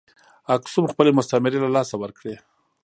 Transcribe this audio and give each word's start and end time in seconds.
اکسوم 0.55 0.85
خپلې 0.91 1.11
مستعمرې 1.17 1.59
له 1.63 1.69
لاسه 1.75 1.95
ورکړې. 1.97 2.35